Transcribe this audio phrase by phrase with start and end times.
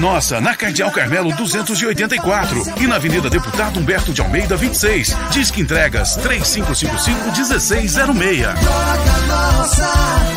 [0.00, 5.14] Nossa, na Cardeal Carmelo 284 e na Avenida Deputado Humberto de Almeida 26.
[5.30, 8.54] Disque entregas 3555-1606.
[8.54, 10.29] Droga Nossa.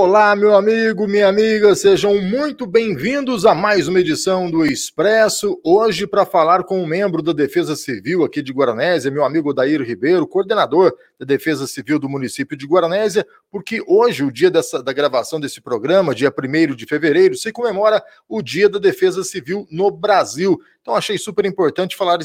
[0.00, 5.60] Olá, meu amigo, minha amiga, sejam muito bem-vindos a mais uma edição do Expresso.
[5.64, 9.82] Hoje, para falar com um membro da Defesa Civil aqui de Guaranésia, meu amigo Daír
[9.82, 14.92] Ribeiro, coordenador da Defesa Civil do município de Guaranésia, porque hoje, o dia dessa, da
[14.92, 19.90] gravação desse programa, dia 1 de fevereiro, se comemora o Dia da Defesa Civil no
[19.90, 20.60] Brasil.
[20.80, 22.20] Então, achei super importante falar,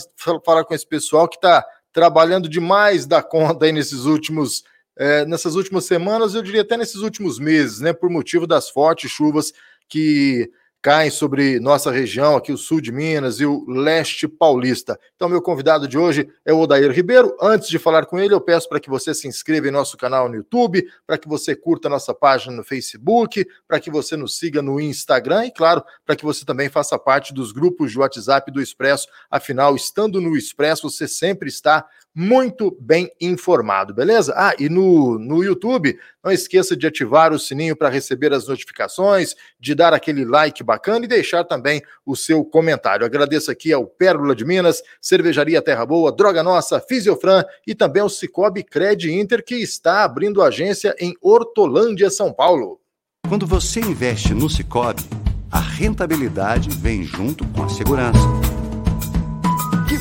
[0.46, 4.64] falar com esse pessoal que está trabalhando demais da conta aí nesses últimos
[4.98, 9.10] é, nessas últimas semanas, eu diria até nesses últimos meses, né, por motivo das fortes
[9.10, 9.54] chuvas
[9.88, 10.52] que
[10.84, 15.00] caem sobre nossa região, aqui o sul de Minas e o leste paulista.
[15.16, 17.34] Então, meu convidado de hoje é o Odair Ribeiro.
[17.42, 20.28] Antes de falar com ele, eu peço para que você se inscreva em nosso canal
[20.28, 24.62] no YouTube, para que você curta nossa página no Facebook, para que você nos siga
[24.62, 28.62] no Instagram e, claro, para que você também faça parte dos grupos de WhatsApp do
[28.62, 29.08] Expresso.
[29.32, 31.86] Afinal, estando no Expresso, você sempre está
[32.16, 34.34] muito bem informado, beleza?
[34.36, 39.36] Ah, e no, no YouTube, não esqueça de ativar o sininho para receber as notificações,
[39.60, 43.06] de dar aquele like bacana e deixar também o seu comentário.
[43.06, 48.10] Agradeço aqui ao Pérola de Minas, Cervejaria Terra Boa, Droga Nossa, Fisiofran e também ao
[48.10, 52.80] Cicobi Cred Inter, que está abrindo agência em Hortolândia, São Paulo.
[53.28, 55.04] Quando você investe no Cicobi,
[55.52, 58.43] a rentabilidade vem junto com a segurança.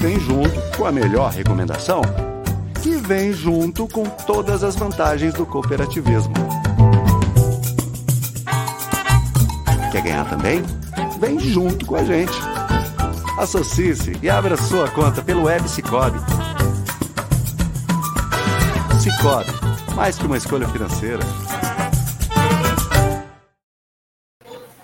[0.03, 2.03] Vem junto com a melhor recomendação.
[2.83, 6.35] Que vem junto com todas as vantagens do cooperativismo.
[9.93, 10.65] Quer ganhar também?
[11.21, 12.33] Vem junto com a gente.
[13.39, 16.19] Associe-se e abra sua conta pelo Web Cicobi.
[19.01, 19.53] Cicobi,
[19.95, 21.23] mais que uma escolha financeira.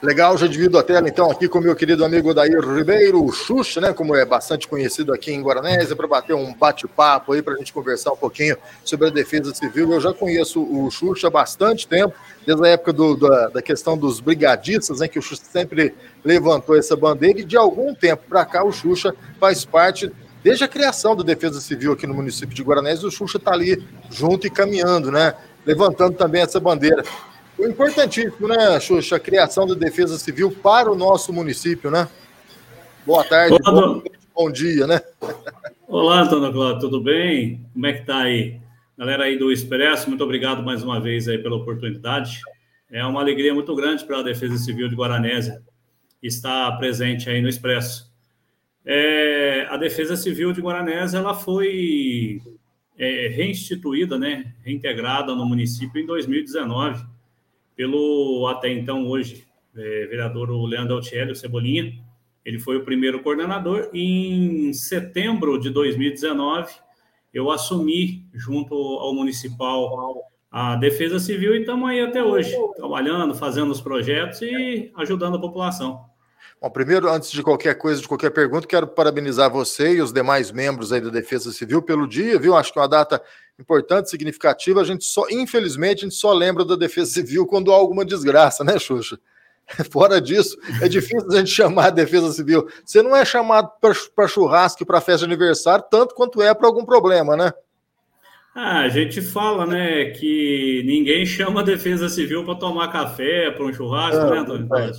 [0.01, 3.93] Legal, já divido a tela então aqui com meu querido amigo Dair Ribeiro, Xuxa, né,
[3.93, 7.73] como é bastante conhecido aqui em Guaranésia, para bater um bate-papo aí, para a gente
[7.73, 9.93] conversar um pouquinho sobre a defesa civil.
[9.93, 12.15] Eu já conheço o Xuxa há bastante tempo,
[12.47, 15.93] desde a época do, da, da questão dos brigadistas, né, que o Xuxa sempre
[16.25, 20.13] levantou essa bandeira, e de algum tempo para cá o Xuxa faz parte,
[20.45, 23.85] desde a criação da defesa civil aqui no município de Guaranésia, o Xuxa está ali
[24.09, 25.35] junto e caminhando, né,
[25.67, 27.03] levantando também essa bandeira.
[27.59, 32.09] Foi importantíssimo, né, Xuxa, a criação da Defesa Civil para o nosso município, né?
[33.05, 34.03] Boa tarde, Olá, bom,
[34.33, 35.01] bom dia, né?
[35.89, 37.67] Olá, Antônio Cláudio, tudo bem?
[37.73, 38.61] Como é que tá aí?
[38.97, 42.41] Galera aí do Expresso, muito obrigado mais uma vez aí pela oportunidade.
[42.89, 45.61] É uma alegria muito grande para a Defesa Civil de Guaranésia
[46.23, 48.09] estar presente aí no Expresso.
[48.87, 52.41] É, a Defesa Civil de Guaranésia, ela foi
[52.97, 57.18] é, reinstituída, né, reintegrada no município em 2019
[57.79, 59.47] pelo até então hoje
[59.77, 61.95] é, vereador Leandro Altieri, o Cebolinha.
[62.45, 63.89] Ele foi o primeiro coordenador.
[63.95, 66.75] Em setembro de 2019,
[67.33, 73.71] eu assumi, junto ao municipal, a Defesa Civil e estamos aí até hoje, trabalhando, fazendo
[73.71, 76.05] os projetos e ajudando a população.
[76.61, 80.51] Bom, primeiro, antes de qualquer coisa, de qualquer pergunta, quero parabenizar você e os demais
[80.51, 82.57] membros aí da Defesa Civil pelo dia, viu?
[82.57, 83.23] Acho que é uma data
[83.59, 84.81] importante, significativa.
[84.81, 88.65] A gente só, infelizmente, a gente só lembra da Defesa Civil quando há alguma desgraça,
[88.65, 89.19] né, Xuxa?
[89.93, 92.69] Fora disso, é difícil a gente chamar a Defesa Civil.
[92.85, 93.71] Você não é chamado
[94.15, 97.53] para churrasco e para festa de aniversário tanto quanto é para algum problema, né?
[98.55, 103.65] Ah, a gente fala, né, que ninguém chama a Defesa Civil para tomar café, para
[103.65, 104.69] um churrasco, É, né, Antônio?
[104.75, 104.93] é.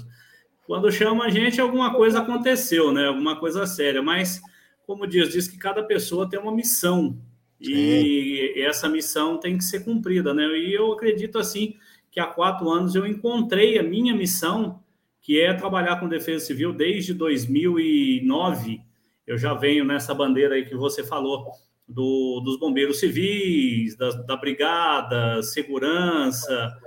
[0.70, 3.08] Quando chama a gente, alguma coisa aconteceu, né?
[3.08, 4.04] Alguma coisa séria.
[4.04, 4.40] Mas,
[4.86, 7.18] como diz, diz que cada pessoa tem uma missão.
[7.60, 10.46] E essa missão tem que ser cumprida, né?
[10.46, 11.76] E eu acredito, assim,
[12.12, 14.80] que há quatro anos eu encontrei a minha missão,
[15.20, 18.80] que é trabalhar com defesa civil desde 2009.
[19.26, 21.48] Eu já venho nessa bandeira aí que você falou,
[21.88, 26.78] do, dos bombeiros civis, da, da brigada, segurança,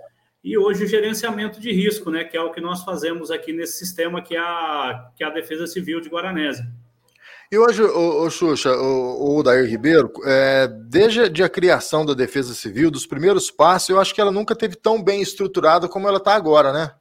[0.42, 3.78] e hoje o gerenciamento de risco, né, que é o que nós fazemos aqui nesse
[3.78, 6.66] sistema que é a, que é a Defesa Civil de Guaranésia.
[7.50, 12.90] E hoje, o, Xuxa, o, o Dair Ribeiro, é, desde a criação da Defesa Civil,
[12.90, 16.34] dos primeiros passos, eu acho que ela nunca teve tão bem estruturada como ela está
[16.34, 16.92] agora, né?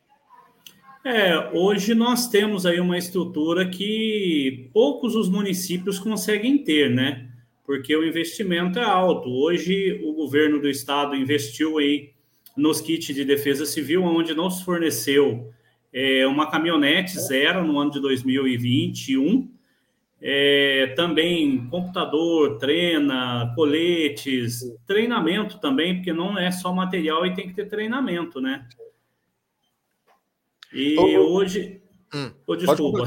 [1.05, 7.29] É, hoje nós temos aí uma estrutura que poucos os municípios conseguem ter, né?
[7.65, 9.29] Porque o investimento é alto.
[9.29, 12.10] Hoje o governo do estado investiu aí
[12.55, 15.51] nos kits de defesa civil, onde nos forneceu
[15.93, 19.51] é, uma caminhonete zero no ano de 2021,
[20.21, 27.55] é, também computador, treina, coletes, treinamento também, porque não é só material e tem que
[27.55, 28.67] ter treinamento, né?
[30.71, 31.81] E Ô, hoje.
[32.13, 33.05] Hum, pode desculpa.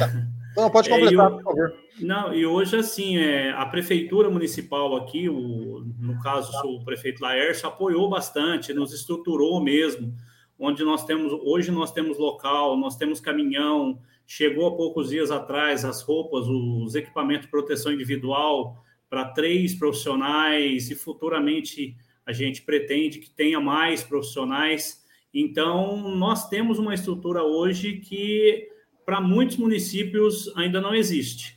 [0.57, 1.75] Não, pode É, completar, e o- por favor.
[2.01, 7.69] Não, e hoje, assim, é, a prefeitura municipal aqui, o, no caso, o prefeito Laércio,
[7.69, 10.13] apoiou bastante, nos estruturou mesmo,
[10.59, 15.85] onde nós temos, hoje nós temos local, nós temos caminhão, chegou há poucos dias atrás
[15.85, 21.97] as roupas, os equipamentos de proteção individual para três profissionais e futuramente
[22.27, 25.05] a gente pretende que tenha mais profissionais.
[25.33, 28.69] Então, nós temos uma estrutura hoje que
[29.05, 31.55] para muitos municípios ainda não existe.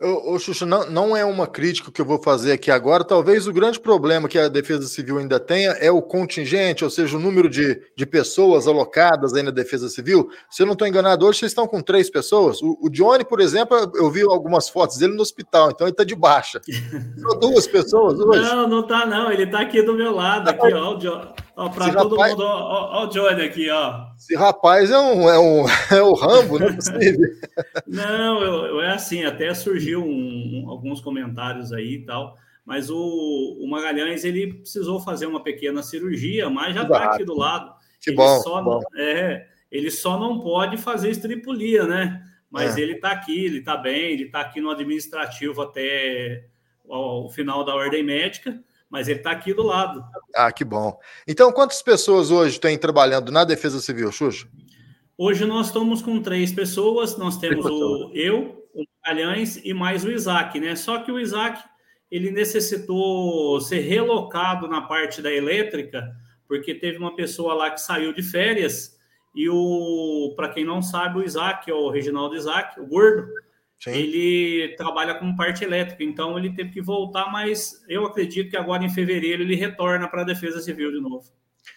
[0.00, 3.04] Ô, ô Xuxa, não, não é uma crítica que eu vou fazer aqui agora.
[3.04, 7.16] Talvez o grande problema que a Defesa Civil ainda tenha é o contingente, ou seja,
[7.16, 10.28] o número de, de pessoas alocadas aí na Defesa Civil.
[10.50, 12.60] Se eu não estou enganado, hoje vocês estão com três pessoas.
[12.60, 16.02] O, o Johnny, por exemplo, eu vi algumas fotos dele no hospital, então ele está
[16.04, 16.60] de baixa.
[17.16, 18.40] São duas pessoas hoje.
[18.40, 19.30] Não, não tá não.
[19.30, 20.96] Ele tá aqui do meu lado, aqui, ó.
[20.96, 24.06] O Jo- ó para Esse todo rapaz- mundo, ó, ó, o Johnny aqui, ó.
[24.16, 27.28] Esse rapaz é um, é um, é o Rambo, não é possível.
[27.86, 32.90] Não, eu, eu- é assim, até surgiu um- um- alguns comentários aí e tal, mas
[32.90, 32.96] o,
[33.60, 37.14] o Magalhães ele precisou fazer uma pequena cirurgia, mas já está Exato.
[37.14, 37.72] aqui do lado.
[38.00, 38.80] Que ele bom, Só, bom.
[38.80, 42.22] não- É, ele só não pode fazer estripulia, né?
[42.50, 42.80] Mas É.
[42.82, 46.44] ele está aqui, ele está bem, ele está aqui no administrativo até
[46.86, 48.60] o final da ordem médica,
[48.94, 50.04] mas ele está aqui do lado.
[50.32, 50.96] Ah, que bom.
[51.26, 54.46] Então, quantas pessoas hoje têm trabalhando na Defesa Civil, Xuxa?
[55.18, 60.12] Hoje nós estamos com três pessoas, nós temos o eu, o Magalhães e mais o
[60.12, 60.76] Isaac, né?
[60.76, 61.60] Só que o Isaac
[62.08, 66.14] ele necessitou ser relocado na parte da elétrica,
[66.46, 68.96] porque teve uma pessoa lá que saiu de férias
[69.34, 73.26] e o, para quem não sabe, o Isaac, é o Reginaldo Isaac, o gordo,
[73.80, 73.90] Sim.
[73.90, 78.82] ele trabalha com parte elétrica, então ele teve que voltar, mas eu acredito que agora
[78.84, 81.24] em fevereiro ele retorna para a Defesa Civil de novo.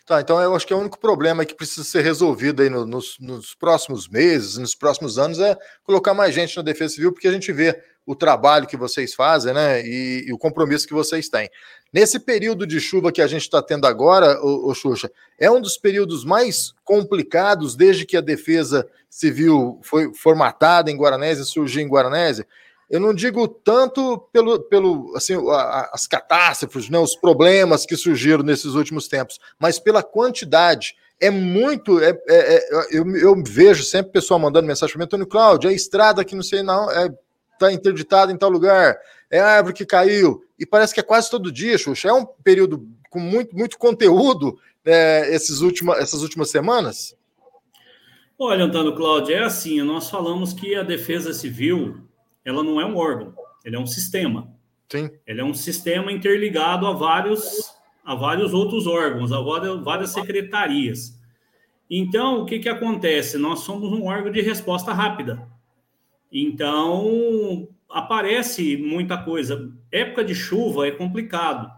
[0.06, 2.86] Tá, então eu acho que é o único problema que precisa ser resolvido aí no-
[2.86, 7.28] nos, nos próximos meses, nos próximos anos, é colocar mais gente na Defesa Civil, porque
[7.28, 7.78] a gente vê
[8.08, 11.50] o trabalho que vocês fazem, né, e, e o compromisso que vocês têm.
[11.92, 15.62] Nesse período de chuva que a gente está tendo agora, ô, ô Xuxa, é um
[15.62, 21.90] dos períodos mais complicados desde que a Defesa Civil foi formatada em Guaranésia, surgiu em
[21.90, 22.48] Guaranésia.
[22.90, 25.36] Eu não digo tanto pelo, pelo assim,
[25.92, 30.96] as catástrofes, né, os problemas que surgiram nesses últimos tempos, mas pela quantidade.
[31.20, 32.00] É muito.
[32.00, 35.68] é- é- é- eu, eu vejo sempre o pessoal mandando mensagem para mim, Antônio Cláudio,
[35.68, 37.10] a estrada que não sei, não, é,
[37.58, 38.98] tá interditada em tal lugar,
[39.30, 40.44] é a árvore que caiu.
[40.60, 42.10] E parece que é quase todo dia, Xuxa.
[42.10, 47.16] É um período com muito, muito conteúdo é, esses última, essas últimas semanas.
[48.40, 51.98] Olha, Antônio Cláudio, é assim, nós falamos que a Defesa Civil,
[52.46, 53.34] ela não é um órgão,
[53.66, 54.54] ele é um sistema.
[54.90, 55.10] Sim.
[55.26, 57.74] Ele é um sistema interligado a vários,
[58.06, 61.18] a vários outros órgãos, a várias, várias secretarias.
[61.90, 63.38] Então, o que, que acontece?
[63.38, 65.48] Nós somos um órgão de resposta rápida.
[66.32, 69.72] Então, aparece muita coisa.
[69.92, 71.72] Época de chuva é complicado,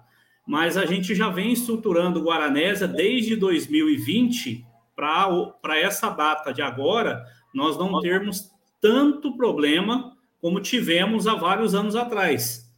[0.45, 4.65] mas a gente já vem estruturando Guaranésia desde 2020
[4.95, 8.51] para essa data de agora, nós não termos
[8.81, 12.69] tanto problema como tivemos há vários anos atrás.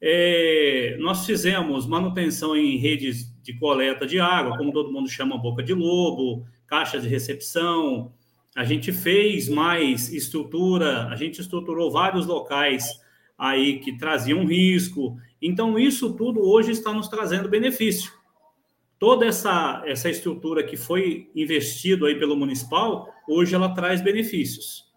[0.00, 5.62] É, nós fizemos manutenção em redes de coleta de água, como todo mundo chama boca
[5.62, 8.12] de lobo, caixas de recepção.
[8.54, 12.86] A gente fez mais estrutura, a gente estruturou vários locais
[13.38, 15.16] aí que traziam risco.
[15.40, 18.12] Então, isso tudo hoje está nos trazendo benefício.
[18.98, 24.92] Toda essa, essa estrutura que foi investido aí pelo municipal, hoje ela traz benefícios.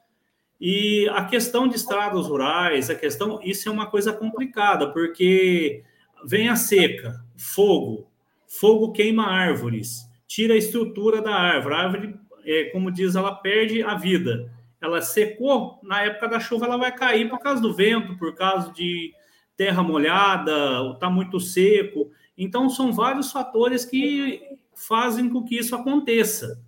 [0.59, 5.83] E a questão de estradas rurais, a questão, isso é uma coisa complicada, porque
[6.25, 8.07] vem a seca, fogo,
[8.47, 13.83] fogo queima árvores, tira a estrutura da árvore, a árvore, é, como diz, ela perde
[13.83, 14.51] a vida.
[14.81, 18.71] Ela secou, na época da chuva ela vai cair por causa do vento, por causa
[18.71, 19.13] de
[19.57, 22.11] terra molhada, está muito seco.
[22.37, 24.41] Então, são vários fatores que
[24.75, 26.61] fazem com que isso aconteça.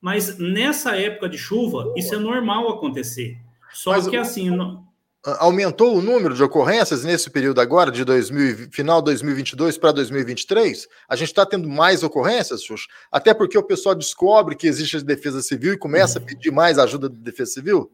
[0.00, 3.38] Mas nessa época de chuva, isso é normal acontecer.
[3.72, 4.50] Só Mas que assim,
[5.24, 10.88] aumentou o número de ocorrências nesse período agora, de 2000, final 2022 para 2023?
[11.08, 12.88] A gente está tendo mais ocorrências, Xuxa?
[13.10, 16.78] Até porque o pessoal descobre que existe a defesa civil e começa a pedir mais
[16.78, 17.90] ajuda da defesa civil?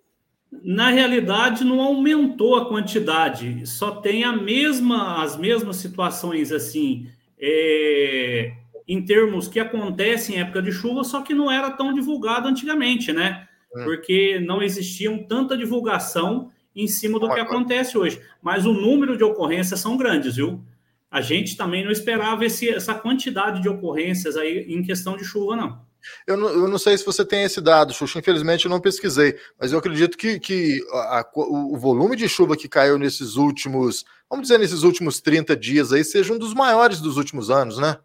[0.51, 7.07] Na realidade, não aumentou a quantidade, só tem a mesma, as mesmas situações assim,
[7.39, 8.53] é,
[8.87, 13.13] em termos que acontecem em época de chuva, só que não era tão divulgado antigamente,
[13.13, 13.47] né?
[13.77, 13.85] Hum.
[13.85, 18.21] Porque não existiam tanta divulgação em cima do que acontece hoje.
[18.43, 20.63] Mas o número de ocorrências são grandes, viu?
[21.11, 25.57] A gente também não esperava esse, essa quantidade de ocorrências aí em questão de chuva,
[25.57, 25.81] não.
[26.27, 29.37] Eu não, eu não sei se você tem esse dado, Xuxa, infelizmente eu não pesquisei,
[29.61, 34.05] mas eu acredito que, que a, a, o volume de chuva que caiu nesses últimos,
[34.31, 37.99] vamos dizer, nesses últimos 30 dias aí, seja um dos maiores dos últimos anos, né?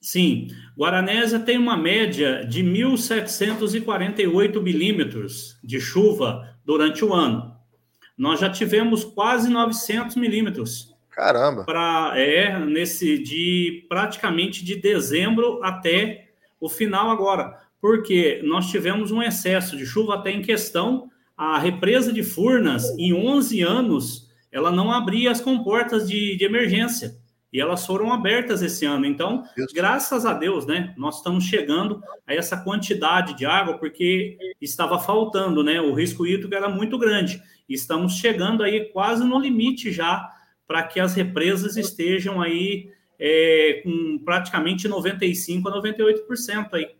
[0.00, 0.48] Sim,
[0.78, 7.55] Guaranésia tem uma média de 1.748 milímetros de chuva durante o ano
[8.16, 10.94] nós já tivemos quase 900 milímetros.
[11.10, 11.64] Caramba!
[11.64, 16.28] Pra, é, nesse de praticamente de dezembro até
[16.60, 17.58] o final agora.
[17.80, 21.10] Porque nós tivemos um excesso de chuva até em questão.
[21.36, 27.14] A represa de Furnas, em 11 anos, ela não abria as comportas de, de emergência.
[27.56, 29.06] E elas foram abertas esse ano.
[29.06, 30.92] Então, graças a Deus, né?
[30.94, 35.80] Nós estamos chegando a essa quantidade de água, porque estava faltando, né?
[35.80, 37.42] O risco hídrico era muito grande.
[37.66, 40.30] Estamos chegando aí quase no limite já
[40.66, 46.90] para que as represas estejam aí é, com praticamente 95% a 98% aí.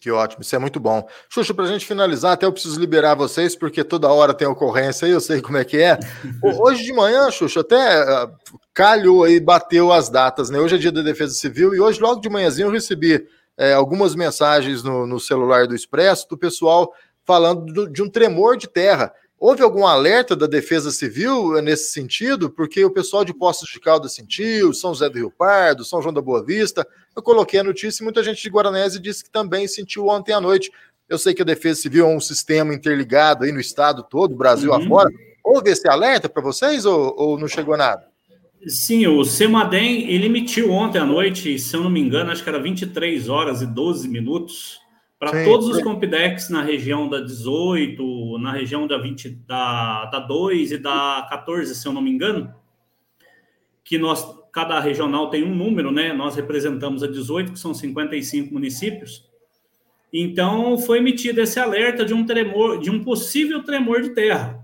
[0.00, 1.08] Que ótimo, isso é muito bom.
[1.28, 5.06] Xuxa, para a gente finalizar, até eu preciso liberar vocês, porque toda hora tem ocorrência
[5.06, 5.96] aí, eu sei como é que é.
[6.60, 8.32] Hoje de manhã, Xuxa, até uh,
[8.74, 10.58] calhou aí, bateu as datas, né?
[10.58, 13.26] Hoje é dia da Defesa Civil e hoje, logo de manhãzinho, eu recebi
[13.56, 16.92] é, algumas mensagens no, no, celular do Expresso do pessoal
[17.24, 19.12] falando do, de um tremor de terra.
[19.38, 22.48] Houve algum alerta da Defesa Civil eh, nesse sentido?
[22.48, 26.14] Porque o pessoal de Poços de Caldas sentiu, São José do Rio Pardo, São João
[26.14, 26.86] da Boa Vista.
[27.14, 30.40] Eu coloquei a notícia e muita gente de Guaranese disse que também sentiu ontem à
[30.40, 30.70] noite.
[31.08, 34.70] Eu sei que a Defesa Civil é um sistema interligado aí no estado todo, Brasil
[34.70, 34.76] uhum.
[34.76, 35.10] afora.
[35.42, 38.11] Houve esse alerta para vocês ou, ou não chegou nada?
[38.66, 42.48] Sim, o Semadem, ele emitiu ontem à noite, se eu não me engano, acho que
[42.48, 44.80] era 23 horas e 12 minutos,
[45.18, 50.72] para todos os Compidex na região da 18, na região da 20, da, da 2
[50.72, 52.52] e da 14, se eu não me engano,
[53.84, 56.12] que nós, cada regional tem um número, né?
[56.12, 59.28] Nós representamos a 18, que são 55 municípios.
[60.12, 64.61] Então, foi emitido esse alerta de um tremor, de um possível tremor de terra.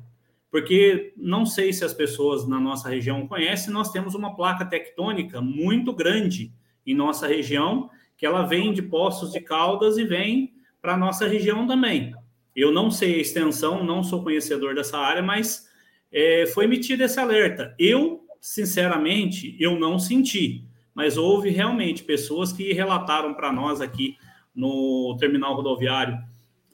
[0.51, 5.41] Porque não sei se as pessoas na nossa região conhecem, nós temos uma placa tectônica
[5.41, 6.53] muito grande
[6.87, 11.27] em nossa região, que ela vem de Poços de Caldas e vem para a nossa
[11.29, 12.15] região também.
[12.57, 15.69] Eu não sei a extensão, não sou conhecedor dessa área, mas
[16.11, 17.75] é, foi emitido esse alerta.
[17.79, 20.65] Eu, sinceramente, eu não senti,
[20.95, 24.17] mas houve realmente pessoas que relataram para nós aqui
[24.55, 26.19] no terminal rodoviário,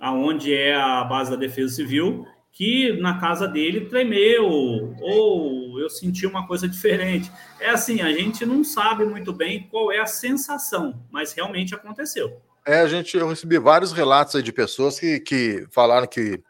[0.00, 4.46] aonde é a base da Defesa Civil, que na casa dele tremeu,
[5.00, 7.30] ou eu senti uma coisa diferente.
[7.61, 12.40] É assim, a gente não sabe muito bem qual é a sensação, mas realmente aconteceu.
[12.64, 16.40] É, a gente, eu recebi vários relatos de pessoas que, que falaram que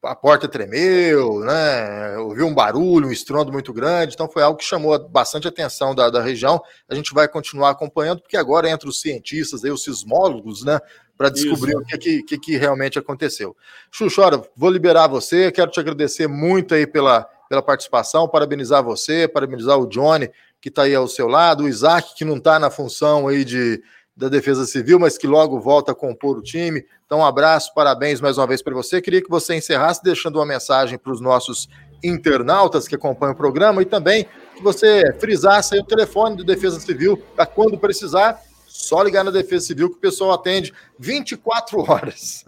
[0.00, 2.16] a porta tremeu, né?
[2.18, 6.08] Ouviu um barulho, um estrondo muito grande, então foi algo que chamou bastante atenção da,
[6.08, 6.62] da região.
[6.88, 10.78] A gente vai continuar acompanhando, porque agora entra os cientistas, aí, os sismólogos, né?
[11.18, 11.80] Para descobrir Isso.
[11.80, 13.56] o que, que, que, realmente aconteceu.
[13.90, 19.76] Xuxora, vou liberar você, quero te agradecer muito aí pela, pela participação, parabenizar você, parabenizar
[19.76, 23.26] o Johnny, que está aí ao seu lado, o Isaac, que não está na função
[23.26, 23.82] aí de,
[24.16, 26.84] da Defesa Civil, mas que logo volta a compor o time.
[27.04, 29.02] Então, um abraço, parabéns mais uma vez para você.
[29.02, 31.68] Queria que você encerrasse deixando uma mensagem para os nossos
[32.02, 36.78] internautas que acompanham o programa e também que você frisasse aí o telefone do Defesa
[36.78, 42.44] Civil para quando precisar só ligar na Defesa Civil que o pessoal atende 24 horas.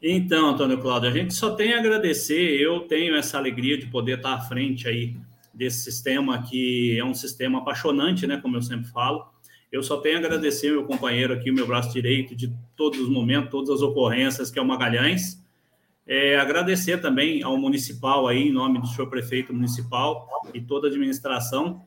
[0.00, 2.60] Então, Antônio Cláudio, a gente só tem a agradecer.
[2.60, 5.16] Eu tenho essa alegria de poder estar à frente aí
[5.52, 8.36] desse sistema que é um sistema apaixonante, né?
[8.36, 9.24] Como eu sempre falo.
[9.72, 13.50] Eu só tenho a agradecer meu companheiro aqui, meu braço direito, de todos os momentos,
[13.50, 15.42] todas as ocorrências, que é o Magalhães.
[16.06, 20.90] É, agradecer também ao municipal aí, em nome do senhor prefeito municipal e toda a
[20.90, 21.82] administração,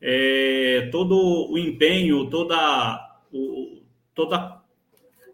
[0.00, 3.82] é, todo o empenho, toda, o,
[4.14, 4.62] toda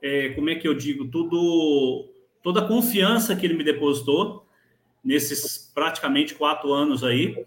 [0.03, 2.09] é, como é que eu digo, tudo,
[2.43, 4.47] toda a confiança que ele me depositou
[5.03, 7.45] nesses praticamente quatro anos aí.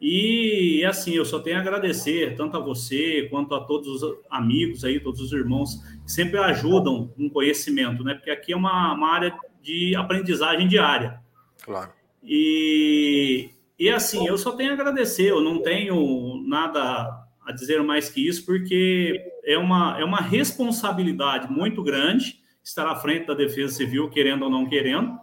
[0.00, 4.84] E assim, eu só tenho a agradecer tanto a você quanto a todos os amigos
[4.84, 8.14] aí, todos os irmãos que sempre ajudam no conhecimento, né?
[8.14, 11.20] Porque aqui é uma, uma área de aprendizagem diária.
[11.62, 11.92] Claro.
[12.24, 13.50] E,
[13.82, 18.24] e assim, eu só tenho a agradecer, eu não tenho nada a dizer mais que
[18.24, 24.08] isso, porque é uma, é uma responsabilidade muito grande estar à frente da Defesa Civil,
[24.08, 25.18] querendo ou não querendo,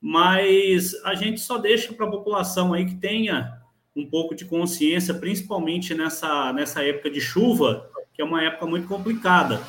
[0.00, 3.52] mas a gente só deixa para a população aí que tenha
[3.94, 8.88] um pouco de consciência, principalmente nessa, nessa época de chuva, que é uma época muito
[8.88, 9.60] complicada.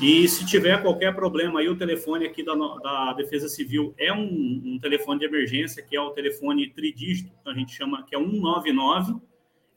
[0.00, 4.62] E se tiver qualquer problema aí, o telefone aqui da, da Defesa Civil é um,
[4.64, 8.18] um, telefone de emergência, que é o telefone tridígito, que a gente chama, que é
[8.18, 9.16] 199.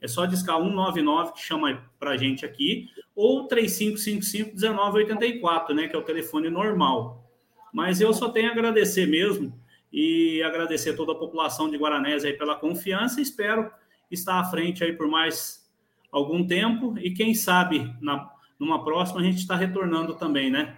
[0.00, 5.98] É só discar 199 que chama para a gente aqui, ou 3555-1984, né, que é
[5.98, 7.30] o telefone normal.
[7.70, 9.62] Mas eu só tenho a agradecer mesmo
[9.92, 13.20] e agradecer toda a população de Guaranés aí pela confiança.
[13.20, 13.70] Espero
[14.10, 15.70] estar à frente aí por mais
[16.10, 20.76] algum tempo e quem sabe na numa próxima a gente está retornando também, né?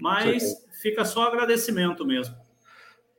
[0.00, 2.34] Mas fica só agradecimento mesmo.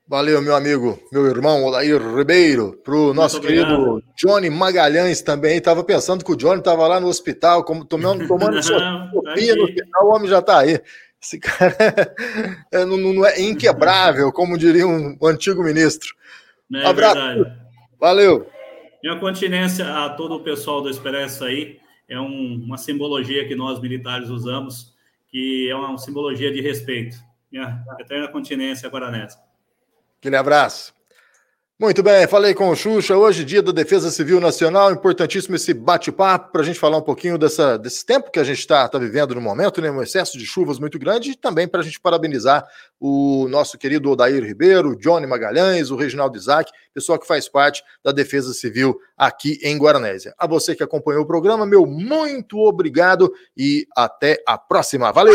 [0.07, 5.57] Valeu, meu amigo, meu irmão Olair Ribeiro, para o nosso querido Johnny Magalhães também.
[5.57, 10.07] Estava pensando que o Johnny estava lá no hospital, como, tomando, tomando sopinha no hospital,
[10.07, 10.81] o homem já está aí.
[11.21, 11.75] Esse cara
[12.71, 16.15] é, não, não, é inquebrável, como diria um antigo ministro.
[16.73, 17.15] É Abraço.
[17.15, 17.59] Verdade.
[17.99, 18.47] Valeu.
[19.03, 21.77] Minha continência a todo o pessoal do Expresso aí
[22.09, 24.95] é um, uma simbologia que nós militares usamos,
[25.27, 27.17] que é uma simbologia de respeito.
[27.51, 29.39] Minha eterna continência guaranesa.
[30.17, 30.93] Aquele abraço.
[31.81, 33.15] Muito bem, falei com o Xuxa.
[33.15, 34.91] Hoje, dia da Defesa Civil Nacional.
[34.91, 38.59] Importantíssimo esse bate-papo para a gente falar um pouquinho dessa, desse tempo que a gente
[38.59, 39.89] está tá vivendo no momento, né?
[39.89, 42.67] Um excesso de chuvas muito grande e também para a gente parabenizar
[42.99, 47.81] o nosso querido Odair Ribeiro, o Johnny Magalhães, o Reginaldo Isaac, pessoal que faz parte
[48.03, 50.33] da Defesa Civil aqui em Guaranésia.
[50.37, 55.13] A você que acompanhou o programa, meu muito obrigado e até a próxima.
[55.13, 55.33] Valeu!